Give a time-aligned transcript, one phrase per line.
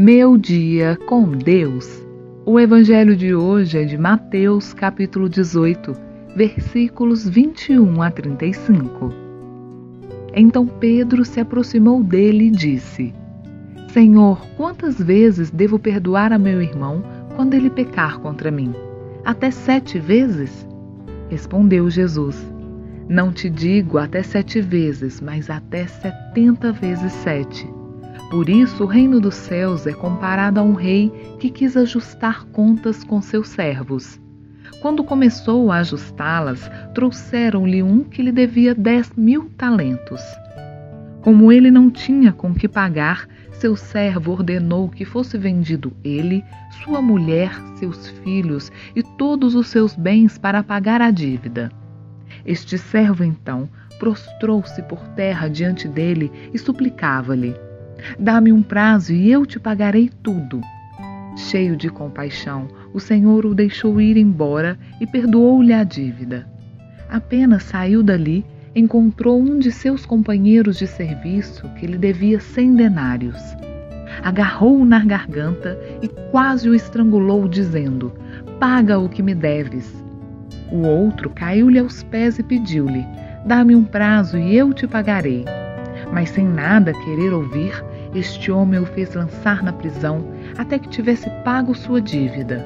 [0.00, 2.06] Meu dia com Deus.
[2.46, 5.92] O evangelho de hoje é de Mateus, capítulo 18,
[6.36, 9.12] versículos 21 a 35.
[10.32, 13.12] Então Pedro se aproximou dele e disse:
[13.88, 17.02] Senhor, quantas vezes devo perdoar a meu irmão
[17.34, 18.72] quando ele pecar contra mim?
[19.24, 20.64] Até sete vezes?
[21.28, 22.40] Respondeu Jesus:
[23.08, 27.68] Não te digo até sete vezes, mas até setenta vezes sete.
[28.30, 31.10] Por isso, o reino dos céus é comparado a um rei
[31.40, 34.20] que quis ajustar contas com seus servos.
[34.82, 40.20] Quando começou a ajustá-las, trouxeram-lhe um que lhe devia dez mil talentos.
[41.22, 46.44] Como ele não tinha com que pagar, seu servo ordenou que fosse vendido ele,
[46.84, 51.72] sua mulher, seus filhos e todos os seus bens para pagar a dívida.
[52.44, 57.54] Este servo então prostrou-se por terra diante dele e suplicava-lhe:
[58.18, 60.60] Dá-me um prazo e eu te pagarei tudo.
[61.36, 66.46] Cheio de compaixão, o Senhor o deixou ir embora e perdoou-lhe a dívida.
[67.08, 73.40] Apenas saiu dali, encontrou um de seus companheiros de serviço que lhe devia cem denários.
[74.22, 78.12] Agarrou-o na garganta e quase o estrangulou, dizendo:
[78.58, 80.04] Paga o que me deves.
[80.72, 83.06] O outro caiu-lhe aos pés e pediu-lhe:
[83.46, 85.44] Dá-me um prazo e eu te pagarei.
[86.12, 87.72] Mas sem nada querer ouvir,
[88.14, 90.24] este homem o fez lançar na prisão
[90.56, 92.64] até que tivesse pago sua dívida.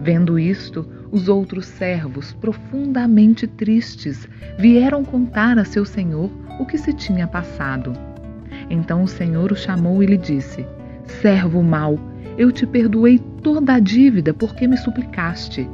[0.00, 4.26] Vendo isto, os outros servos, profundamente tristes,
[4.58, 7.92] vieram contar a seu senhor o que se tinha passado.
[8.70, 10.66] Então o senhor o chamou e lhe disse:
[11.20, 11.98] Servo mau,
[12.38, 15.68] eu te perdoei toda a dívida porque me suplicaste.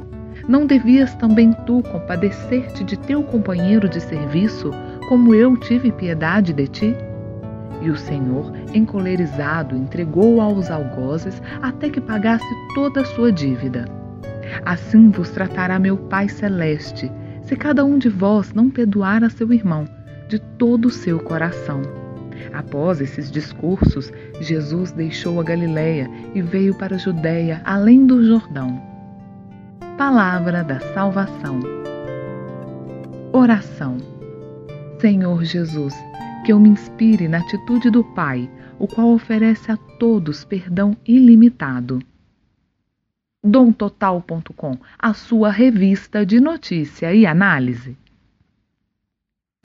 [0.47, 4.71] Não devias também tu compadecer-te de teu companheiro de serviço,
[5.07, 7.08] como eu tive piedade de ti?
[7.81, 13.85] E o Senhor, encolerizado, entregou-o aos algozes até que pagasse toda a sua dívida.
[14.65, 17.11] Assim vos tratará meu Pai Celeste,
[17.43, 19.85] se cada um de vós não perdoar a seu irmão
[20.27, 21.81] de todo o seu coração.
[22.53, 28.81] Após esses discursos, Jesus deixou a Galiléia e veio para a Judéia, além do Jordão.
[29.97, 31.59] Palavra da salvação.
[33.33, 33.97] Oração.
[34.99, 35.93] Senhor Jesus,
[36.49, 38.49] que eu me inspire na atitude do Pai,
[38.79, 42.01] o qual oferece a todos perdão ilimitado.
[43.43, 47.95] DomTotal.com, a sua revista de notícia e análise.